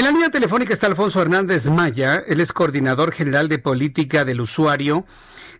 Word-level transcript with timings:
En 0.00 0.06
la 0.06 0.12
línea 0.12 0.30
telefónica 0.30 0.72
está 0.72 0.86
Alfonso 0.86 1.20
Hernández 1.20 1.68
Maya, 1.68 2.24
él 2.26 2.40
es 2.40 2.54
coordinador 2.54 3.12
general 3.12 3.50
de 3.50 3.58
política 3.58 4.24
del 4.24 4.40
usuario 4.40 5.04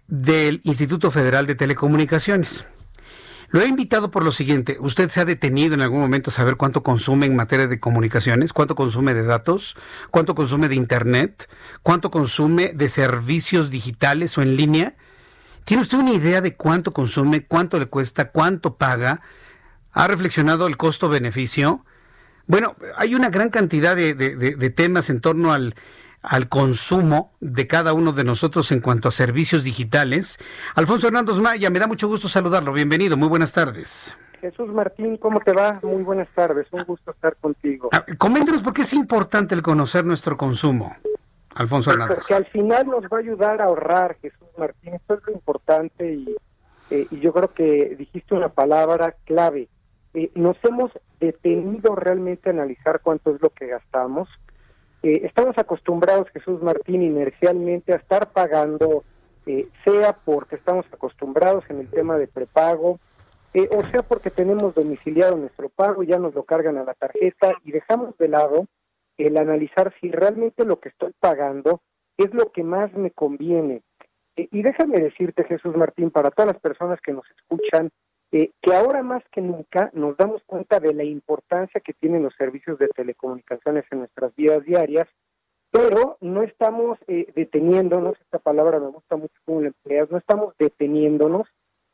del 0.09 0.63
Instituto 0.65 1.11
Federal 1.11 1.47
de 1.47 1.57
Telecomunicaciones. 1.57 2.65
Lo 3.51 3.61
he 3.61 3.69
invitado 3.69 4.11
por 4.11 4.25
lo 4.25 4.33
siguiente. 4.33 4.79
¿Usted 4.81 5.11
se 5.11 5.21
ha 5.21 5.27
detenido 5.27 5.75
en 5.75 5.83
algún 5.83 6.01
momento 6.01 6.31
a 6.31 6.33
saber 6.33 6.57
cuánto 6.57 6.83
consume 6.83 7.27
en 7.27 7.37
materia 7.37 7.67
de 7.67 7.81
comunicaciones? 7.81 8.55
¿Cuánto 8.55 8.75
consume 8.77 9.13
de 9.13 9.25
datos? 9.25 9.77
¿Cuánto 10.11 10.35
consume 10.35 10.71
de 10.71 10.77
Internet? 10.77 11.51
¿Cuánto 11.83 12.11
consume 12.11 12.73
de 12.73 12.89
servicios 12.89 13.69
digitales 13.69 14.39
o 14.39 14.41
en 14.41 14.57
línea? 14.57 14.95
¿Tiene 15.67 15.83
usted 15.83 15.99
una 15.99 16.15
idea 16.15 16.41
de 16.41 16.57
cuánto 16.57 16.93
consume, 16.93 17.45
cuánto 17.45 17.79
le 17.79 17.89
cuesta, 17.89 18.31
cuánto 18.31 18.79
paga? 18.79 19.21
¿Ha 19.93 20.09
reflexionado 20.09 20.67
el 20.67 20.79
costo-beneficio? 20.79 21.85
Bueno, 22.51 22.75
hay 22.97 23.15
una 23.15 23.31
gran 23.31 23.49
cantidad 23.49 23.95
de, 23.95 24.15
de 24.15 24.71
temas 24.71 25.09
en 25.09 25.21
torno 25.21 25.53
al 25.53 25.75
al 26.23 26.49
consumo 26.49 27.33
de 27.41 27.67
cada 27.67 27.93
uno 27.93 28.13
de 28.13 28.25
nosotros 28.25 28.73
en 28.73 28.81
cuanto 28.81 29.09
a 29.09 29.11
servicios 29.11 29.65
digitales. 29.65 30.39
Alfonso 30.75 31.07
Hernández 31.07 31.37
Maya, 31.39 31.71
me 31.71 31.79
da 31.79 31.87
mucho 31.87 32.09
gusto 32.09 32.29
saludarlo. 32.29 32.73
Bienvenido, 32.73 33.17
muy 33.17 33.29
buenas 33.29 33.53
tardes. 33.53 34.17
Jesús 34.41 34.73
Martín, 34.73 35.17
¿cómo 35.19 35.41
te 35.41 35.53
va? 35.53 35.81
Muy 35.83 36.03
buenas 36.03 36.29
tardes, 36.35 36.67
un 36.73 36.85
gusto 36.85 37.11
estar 37.11 37.37
contigo. 37.37 37.91
Ah, 37.93 38.05
coméntenos 38.19 38.63
por 38.63 38.73
qué 38.73 38.83
es 38.83 38.93
importante 38.95 39.55
el 39.55 39.63
conocer 39.63 40.05
nuestro 40.05 40.37
consumo, 40.37 40.97
Alfonso 41.55 41.91
Hernández. 41.91 42.19
Porque 42.19 42.35
al 42.35 42.47
final 42.47 42.87
nos 42.87 43.05
va 43.05 43.19
a 43.19 43.21
ayudar 43.21 43.61
a 43.61 43.65
ahorrar, 43.65 44.17
Jesús 44.21 44.49
Martín, 44.59 44.95
esto 44.95 45.15
es 45.15 45.21
lo 45.27 45.33
importante 45.33 46.13
y, 46.13 46.37
eh, 46.91 47.07
y 47.11 47.21
yo 47.21 47.33
creo 47.33 47.53
que 47.53 47.97
dijiste 47.99 48.35
una 48.35 48.49
palabra 48.49 49.15
clave. 49.25 49.69
Eh, 50.15 50.31
nos 50.35 50.57
hemos 50.65 50.91
detenido 51.21 51.95
realmente 51.95 52.49
a 52.49 52.53
analizar 52.53 53.01
cuánto 53.03 53.35
es 53.35 53.41
lo 53.41 53.51
que 53.51 53.67
gastamos, 53.67 54.29
eh, 55.03 55.23
estamos 55.25 55.57
acostumbrados, 55.57 56.29
Jesús 56.31 56.63
Martín, 56.63 57.03
inercialmente 57.03 57.93
a 57.93 57.97
estar 57.97 58.33
pagando, 58.33 59.03
eh, 59.47 59.67
sea 59.85 60.13
porque 60.13 60.57
estamos 60.57 60.85
acostumbrados 60.93 61.65
en 61.71 61.81
el 61.81 61.89
tema 61.89 62.19
de 62.19 62.27
prepago, 62.27 63.01
eh, 63.55 63.69
o 63.73 63.83
sea 63.85 64.03
porque 64.03 64.31
tenemos 64.31 64.75
domiciliado 64.75 65.37
nuestro 65.37 65.71
pago, 65.71 66.03
ya 66.03 66.19
nos 66.19 66.35
lo 66.35 66.45
cargan 66.45 66.77
a 66.77 66.85
la 66.85 66.95
tarjeta 66.95 67.55
y 67.65 67.73
dejamos 67.73 68.17
de 68.19 68.29
lado 68.29 68.67
el 69.17 69.37
analizar 69.37 69.93
si 70.01 70.11
realmente 70.11 70.65
lo 70.65 70.81
que 70.81 70.91
estoy 70.91 71.13
pagando 71.19 71.81
es 72.17 72.33
lo 72.35 72.53
que 72.53 72.63
más 72.63 72.93
me 72.95 73.11
conviene. 73.11 73.83
y 74.37 74.63
déjame 74.63 75.01
decirte, 75.01 75.45
Jesús 75.45 75.77
Martín, 75.77 76.11
para 76.11 76.31
todas 76.31 76.53
las 76.53 76.63
personas 76.63 76.99
que 77.03 77.13
nos 77.13 77.25
escuchan, 77.37 77.91
eh, 78.33 78.53
que 78.63 78.75
ahora 78.75 79.03
más 79.03 79.23
que 79.33 79.41
nunca 79.41 79.91
nos 79.93 80.17
damos 80.17 80.43
cuenta 80.45 80.79
de 80.79 80.95
la 80.95 81.05
importancia 81.05 81.81
que 81.81 81.95
tienen 81.95 82.23
los 82.23 82.35
servicios 82.37 82.79
de 82.79 82.89
telecomunicaciones 82.89 83.85
en 83.91 84.01
nuestras 84.01 84.35
vidas 84.37 84.65
diarias, 84.65 85.09
pero 85.71 86.17
no 86.21 86.43
estamos 86.43 86.99
eh, 87.07 87.33
deteniéndonos, 87.35 88.21
esta 88.21 88.39
palabra 88.39 88.79
me 88.79 88.89
gusta 88.89 89.17
mucho 89.17 89.35
como 89.45 89.61
la 89.63 89.69
empleas, 89.69 90.11
no 90.11 90.19
estamos 90.19 90.55
deteniéndonos 90.59 91.49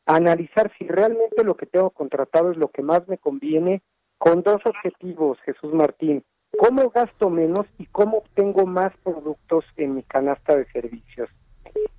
a 0.05 0.15
analizar 0.15 0.71
si 0.77 0.87
realmente 0.87 1.43
lo 1.43 1.55
que 1.55 1.65
tengo 1.65 1.89
contratado 1.89 2.51
es 2.51 2.57
lo 2.57 2.69
que 2.69 2.81
más 2.81 3.07
me 3.07 3.17
conviene 3.17 3.81
con 4.17 4.41
dos 4.41 4.61
objetivos, 4.65 5.39
Jesús 5.41 5.73
Martín, 5.73 6.23
cómo 6.57 6.89
gasto 6.89 7.29
menos 7.29 7.67
y 7.77 7.85
cómo 7.87 8.17
obtengo 8.17 8.65
más 8.65 8.91
productos 9.03 9.65
en 9.75 9.95
mi 9.95 10.03
canasta 10.03 10.55
de 10.55 10.65
servicios. 10.71 11.29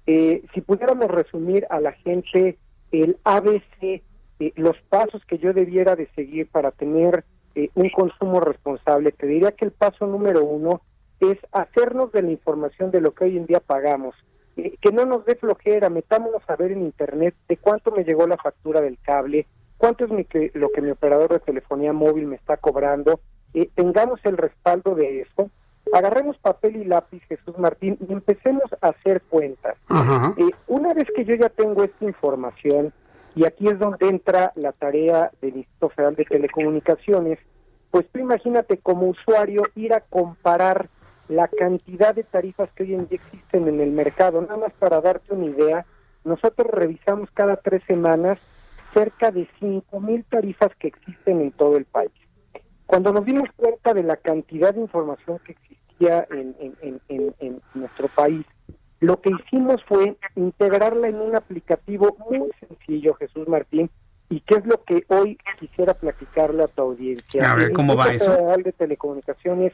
Eh, 0.07 0.43
si 0.55 0.61
pudiéramos 0.61 1.09
resumir 1.09 1.67
a 1.71 1.81
la 1.81 1.93
gente 1.93 2.59
el 2.91 3.19
ABC 3.25 4.03
eh, 4.41 4.53
los 4.57 4.77
pasos 4.89 5.25
que 5.25 5.39
yo 5.39 5.53
debiera 5.53 5.97
de 5.97 6.09
seguir 6.15 6.49
para 6.49 6.71
tener 6.71 7.25
eh, 7.55 7.71
un 7.75 7.91
consumo 7.91 8.41
responsable, 8.41 9.11
te 9.11 9.27
diría 9.27 9.53
que 9.53 9.65
el 9.65 9.73
paso 9.73 10.07
número 10.07 10.45
uno 10.45 10.81
es 11.19 11.39
hacernos 11.51 12.13
de 12.13 12.23
la 12.23 12.31
información 12.31 12.93
de 12.93 13.01
lo 13.01 13.13
que 13.13 13.25
hoy 13.25 13.37
en 13.37 13.47
día 13.47 13.59
pagamos, 13.59 14.15
eh, 14.57 14.77
que 14.81 14.93
no 14.93 15.05
nos 15.07 15.25
dé 15.25 15.35
flojera, 15.35 15.91
metámonos 15.91 16.43
a 16.47 16.55
ver 16.55 16.71
en 16.71 16.83
internet 16.83 17.35
de 17.49 17.57
cuánto 17.57 17.91
me 17.91 18.05
llegó 18.05 18.29
la 18.29 18.37
factura 18.37 18.81
del 18.81 18.99
cable, 19.03 19.47
cuánto 19.77 20.05
es 20.05 20.11
mi, 20.13 20.25
que, 20.25 20.53
lo 20.55 20.71
que 20.71 20.83
mi 20.83 20.91
operador 20.91 21.33
de 21.33 21.41
telefonía 21.41 21.93
móvil 21.93 22.27
me 22.27 22.37
está 22.37 22.57
cobrando, 22.59 23.21
tengamos 23.75 24.21
el 24.23 24.37
respaldo 24.37 24.95
de 24.95 25.23
eso, 25.23 25.51
agarremos 25.93 26.39
papel 26.39 26.77
y 26.77 26.85
lápiz, 26.85 27.23
Jesús 27.29 27.59
Martín, 27.59 27.99
y 28.09 28.13
empecemos 28.13 28.65
a 28.81 28.89
hacer 28.89 29.23
cuentas. 29.23 29.77
una 30.69 30.95
vez 30.95 31.09
que 31.17 31.25
yo 31.25 31.35
ya 31.35 31.49
tengo 31.49 31.83
esta 31.83 32.05
información, 32.05 32.93
y 33.35 33.45
aquí 33.45 33.69
es 33.69 33.79
donde 33.79 34.09
entra 34.09 34.53
la 34.57 34.73
tarea 34.73 35.31
del 35.41 35.57
Instituto 35.59 35.91
Federal 35.91 36.17
de 36.17 36.25
Telecomunicaciones. 36.25 37.39
Pues 37.91 38.07
tú 38.11 38.19
imagínate 38.19 38.79
como 38.79 39.09
usuario 39.09 39.63
ir 39.75 39.93
a 39.95 40.01
comparar 40.01 40.89
la 41.29 41.49
cantidad 41.49 42.15
de 42.15 42.25
tarifas 42.25 42.71
que 42.73 42.85
hoy 42.85 42.95
en 42.95 43.09
día 43.09 43.21
existen 43.23 43.69
en 43.69 43.81
el 43.81 43.91
mercado. 43.91 44.41
Nada 44.41 44.57
más 44.57 44.73
para 44.79 45.01
darte 45.01 45.35
una 45.35 45.47
idea, 45.47 45.87
nosotros 46.25 46.69
revisamos 46.71 47.31
cada 47.33 47.57
tres 47.57 47.83
semanas 47.87 48.39
cerca 48.95 49.31
de 49.31 49.49
cinco 49.61 50.01
mil 50.01 50.25
tarifas 50.25 50.75
que 50.79 50.89
existen 50.89 51.41
en 51.41 51.53
todo 51.53 51.77
el 51.77 51.85
país. 51.85 52.13
Cuando 52.87 53.13
nos 53.13 53.25
dimos 53.27 53.49
cuenta 53.55 53.93
de 53.93 54.03
la 54.03 54.17
cantidad 54.17 54.75
de 54.75 54.81
información 54.81 55.39
que 55.45 55.53
existía 55.53 56.27
en 56.31 57.61
nuestro 57.75 58.09
país, 58.09 58.47
lo 59.01 59.21
que 59.21 59.31
hicimos 59.31 59.83
fue 59.85 60.17
integrarla 60.35 61.09
en 61.09 61.21
un 61.21 61.37
aplicativo 61.37 62.17
muy 62.31 62.51
sencillo, 62.61 63.15
Jesús 63.15 63.47
Martín, 63.49 63.91
y 64.31 64.41
qué 64.41 64.57
es 64.57 64.67
lo 64.67 64.83
que 64.85 65.05
hoy 65.09 65.39
quisiera 65.59 65.95
platicarle 65.95 66.65
a 66.65 66.67
tu 66.67 66.83
audiencia. 66.83 67.51
A 67.51 67.55
ver, 67.55 67.73
¿cómo 67.73 67.97
va 67.97 68.13
eso? 68.13 68.31
Federal 68.31 68.63
de 68.63 68.73
Telecomunicaciones 68.73 69.73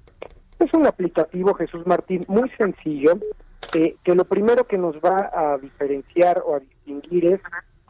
Es 0.60 0.74
un 0.74 0.86
aplicativo, 0.86 1.54
Jesús 1.54 1.88
Martín, 1.88 2.20
muy 2.28 2.50
sencillo, 2.58 3.18
eh, 3.76 3.96
que 4.04 4.16
lo 4.16 4.26
primero 4.26 4.66
que 4.66 4.78
nos 4.78 4.96
va 4.98 5.30
a 5.32 5.58
diferenciar 5.60 6.42
o 6.46 6.56
a 6.56 6.60
distinguir 6.60 7.26
es 7.26 7.42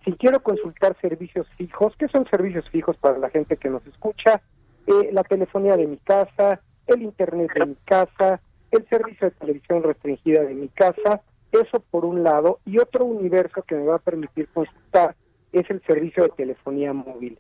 si 0.04 0.12
quiero 0.14 0.42
consultar 0.42 0.98
servicios 1.00 1.48
fijos, 1.58 1.94
¿qué 1.98 2.08
son 2.10 2.28
servicios 2.30 2.70
fijos 2.70 2.98
para 2.98 3.18
la 3.18 3.30
gente 3.30 3.58
que 3.58 3.70
nos 3.70 3.86
escucha? 3.88 4.42
Eh, 4.88 5.10
la 5.14 5.24
telefonía 5.24 5.78
de 5.78 5.88
mi 5.88 5.98
casa, 5.98 6.62
el 6.88 7.02
internet 7.04 7.52
de 7.56 7.66
mi 7.66 7.76
casa, 7.86 8.42
el 8.72 8.88
servicio 8.90 9.30
de 9.30 9.36
televisión 9.36 9.84
restringida 9.84 10.44
de 10.44 10.54
mi 10.54 10.68
casa, 10.70 11.22
eso 11.52 11.80
por 11.92 12.06
un 12.06 12.24
lado, 12.24 12.60
y 12.66 12.80
otro 12.80 13.06
universo 13.06 13.64
que 13.64 13.76
me 13.76 13.86
va 13.86 13.96
a 13.96 14.00
permitir 14.00 14.48
consultar 14.50 15.16
es 15.52 15.70
el 15.70 15.82
servicio 15.84 16.24
de 16.24 16.30
telefonía 16.30 16.94
móvil. 16.94 17.40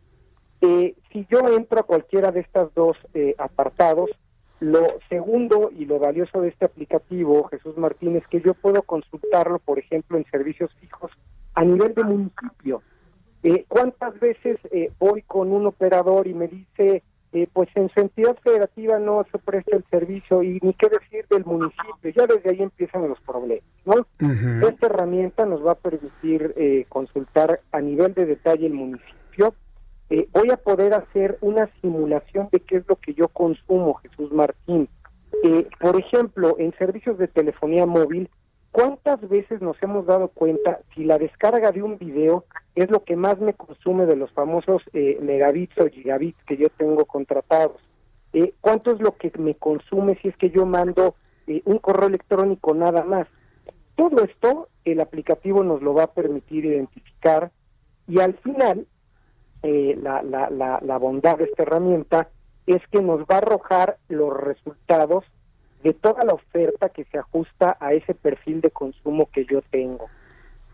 Eh, 0.61 0.95
si 1.11 1.25
yo 1.29 1.39
entro 1.55 1.79
a 1.79 1.83
cualquiera 1.83 2.31
de 2.31 2.41
estos 2.41 2.73
dos 2.73 2.97
apartados, 3.37 4.09
lo 4.59 4.87
segundo 5.07 5.71
y 5.77 5.85
lo 5.85 5.99
valioso 5.99 6.41
de 6.41 6.49
este 6.49 6.65
aplicativo, 6.65 7.47
Jesús 7.47 7.77
Martínez, 7.77 8.23
que 8.29 8.41
yo 8.41 8.53
puedo 8.53 8.81
consultarlo, 8.83 9.59
por 9.59 9.79
ejemplo, 9.79 10.17
en 10.17 10.25
servicios 10.29 10.71
fijos 10.81 11.11
a 11.55 11.63
nivel 11.63 11.93
de 11.93 12.03
municipio. 12.03 12.81
Eh, 13.43 13.65
¿Cuántas 13.67 14.19
veces 14.19 14.57
eh, 14.71 14.91
voy 14.99 15.21
con 15.21 15.51
un 15.51 15.65
operador 15.65 16.27
y 16.27 16.33
me 16.33 16.49
dice, 16.49 17.03
eh, 17.31 17.47
pues 17.53 17.69
en 17.75 17.89
su 17.89 18.01
entidad 18.01 18.37
federativa 18.43 18.99
no 18.99 19.25
se 19.31 19.37
presta 19.37 19.77
el 19.77 19.85
servicio 19.89 20.43
y 20.43 20.59
ni 20.61 20.73
qué 20.73 20.89
decir 20.89 21.25
del 21.29 21.45
municipio? 21.45 22.11
Ya 22.15 22.27
desde 22.27 22.49
ahí 22.49 22.61
empiezan 22.61 23.07
los 23.07 23.19
problemas, 23.21 23.63
¿no? 23.85 24.05
Esta 24.67 24.87
herramienta 24.87 25.45
nos 25.45 25.65
va 25.65 25.71
a 25.71 25.75
permitir 25.75 26.85
consultar 26.89 27.61
a 27.71 27.79
nivel 27.79 28.13
de 28.13 28.25
detalle 28.25 28.67
el 28.67 28.73
municipio, 28.73 29.53
eh, 30.09 30.27
voy 30.31 30.49
a 30.51 30.57
poder 30.57 30.93
hacer 30.93 31.37
una 31.41 31.69
simulación 31.81 32.49
de 32.51 32.59
qué 32.61 32.77
es 32.77 32.87
lo 32.87 32.95
que 32.95 33.13
yo 33.13 33.27
consumo, 33.27 33.95
Jesús 33.95 34.31
Martín. 34.31 34.89
Eh, 35.43 35.67
por 35.79 35.99
ejemplo, 35.99 36.55
en 36.57 36.73
servicios 36.77 37.17
de 37.17 37.27
telefonía 37.27 37.85
móvil, 37.85 38.29
¿Cuántas 38.71 39.27
veces 39.27 39.61
nos 39.61 39.81
hemos 39.81 40.05
dado 40.05 40.27
cuenta 40.27 40.79
si 40.93 41.03
la 41.03 41.17
descarga 41.17 41.71
de 41.71 41.81
un 41.81 41.97
video 41.97 42.45
es 42.75 42.89
lo 42.91 43.03
que 43.03 43.15
más 43.15 43.39
me 43.39 43.53
consume 43.53 44.05
de 44.05 44.15
los 44.15 44.31
famosos 44.31 44.83
eh, 44.93 45.17
megabits 45.21 45.75
o 45.79 45.87
gigabits 45.87 46.37
que 46.45 46.57
yo 46.57 46.69
tengo 46.77 47.05
contratados? 47.05 47.81
Eh, 48.31 48.53
¿Cuánto 48.61 48.91
es 48.91 48.99
lo 48.99 49.17
que 49.17 49.31
me 49.39 49.55
consume 49.55 50.19
si 50.21 50.27
es 50.27 50.37
que 50.37 50.51
yo 50.51 50.67
mando 50.67 51.15
eh, 51.47 51.63
un 51.65 51.79
correo 51.79 52.09
electrónico 52.09 52.75
nada 52.75 53.03
más? 53.03 53.27
Todo 53.95 54.23
esto 54.23 54.69
el 54.85 55.01
aplicativo 55.01 55.63
nos 55.63 55.81
lo 55.81 55.95
va 55.95 56.03
a 56.03 56.13
permitir 56.13 56.65
identificar 56.65 57.51
y 58.07 58.19
al 58.19 58.35
final 58.35 58.85
la, 59.63 60.21
la, 60.23 60.49
la, 60.49 60.79
la 60.81 60.97
bondad 60.97 61.37
de 61.37 61.45
esta 61.45 61.63
herramienta 61.63 62.29
es 62.65 62.81
que 62.91 63.01
nos 63.01 63.21
va 63.21 63.35
a 63.35 63.37
arrojar 63.39 63.97
los 64.07 64.35
resultados 64.35 65.25
de 65.83 65.93
toda 65.93 66.23
la 66.23 66.33
oferta 66.33 66.89
que 66.89 67.05
se 67.05 67.17
ajusta 67.17 67.77
a 67.79 67.93
ese 67.93 68.13
perfil 68.13 68.61
de 68.61 68.71
consumo 68.71 69.29
que 69.31 69.45
yo 69.45 69.61
tengo. 69.71 70.07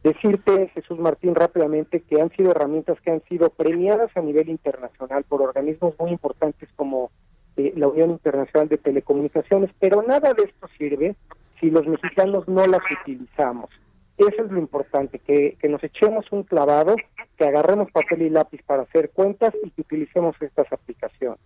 Decirte, 0.02 0.68
Jesús 0.74 0.98
Martín, 0.98 1.34
rápidamente 1.34 2.00
que 2.00 2.20
han 2.20 2.30
sido 2.30 2.50
herramientas 2.50 3.00
que 3.00 3.12
han 3.12 3.22
sido 3.28 3.50
premiadas 3.50 4.10
a 4.16 4.20
nivel 4.20 4.48
internacional 4.48 5.22
por 5.24 5.42
organismos 5.42 5.94
muy 5.98 6.10
importantes 6.10 6.68
como 6.74 7.10
la 7.56 7.86
Unión 7.86 8.10
Internacional 8.10 8.68
de 8.68 8.78
Telecomunicaciones, 8.78 9.70
pero 9.78 10.02
nada 10.02 10.34
de 10.34 10.44
esto 10.44 10.68
sirve 10.76 11.14
si 11.60 11.70
los 11.70 11.86
mexicanos 11.86 12.48
no 12.48 12.66
las 12.66 12.80
utilizamos. 13.00 13.70
Eso 14.18 14.44
es 14.44 14.50
lo 14.50 14.58
importante, 14.58 15.18
que, 15.20 15.56
que 15.60 15.68
nos 15.68 15.82
echemos 15.84 16.26
un 16.32 16.42
clavado, 16.42 16.96
que 17.38 17.44
agarremos 17.44 17.90
papel 17.92 18.22
y 18.22 18.30
lápiz 18.30 18.60
para 18.66 18.82
hacer 18.82 19.10
cuentas 19.10 19.54
y 19.62 19.70
que 19.70 19.82
utilicemos 19.82 20.34
estas 20.40 20.70
aplicaciones. 20.72 21.40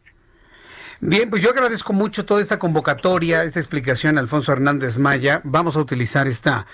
Bien, 1.00 1.28
pues 1.28 1.42
yo 1.42 1.50
agradezco 1.50 1.92
mucho 1.92 2.24
toda 2.24 2.40
esta 2.40 2.58
convocatoria, 2.58 3.44
esta 3.44 3.60
explicación, 3.60 4.16
Alfonso 4.16 4.52
Hernández 4.52 4.96
Maya. 4.96 5.42
Vamos 5.44 5.76
a 5.76 5.80
utilizar 5.80 6.26
esta 6.26 6.66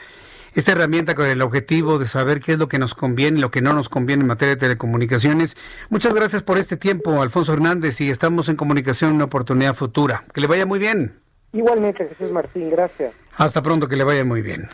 esta 0.55 0.73
herramienta 0.73 1.15
con 1.15 1.27
el 1.27 1.43
objetivo 1.43 1.99
de 1.99 2.07
saber 2.07 2.41
qué 2.41 2.53
es 2.53 2.59
lo 2.59 2.69
que 2.69 2.79
nos 2.79 2.95
conviene 2.95 3.39
y 3.39 3.41
lo 3.41 3.51
que 3.51 3.63
no 3.63 3.73
nos 3.73 3.89
conviene 3.89 4.23
en 4.23 4.29
materia 4.29 4.55
de 4.55 4.61
telecomunicaciones. 4.61 5.57
Muchas 5.91 6.15
gracias 6.15 6.43
por 6.43 6.59
este 6.59 6.77
tiempo, 6.77 7.23
Alfonso 7.23 7.53
Hernández, 7.53 8.01
y 8.01 8.11
estamos 8.11 8.49
en 8.49 8.57
comunicación 8.57 9.11
en 9.11 9.17
una 9.17 9.25
oportunidad 9.27 9.75
futura. 9.75 10.25
Que 10.33 10.41
le 10.41 10.47
vaya 10.47 10.67
muy 10.67 10.79
bien. 10.79 11.21
Igualmente, 11.53 12.09
Jesús 12.09 12.31
Martín, 12.33 12.71
gracias. 12.71 13.15
Hasta 13.37 13.63
pronto, 13.63 13.89
que 13.89 13.97
le 13.97 14.05
vaya 14.05 14.25
muy 14.25 14.43
bien. 14.43 14.69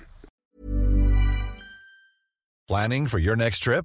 Planning 2.67 3.09
for 3.09 3.19
your 3.19 3.37
next 3.37 3.65
trip? 3.65 3.85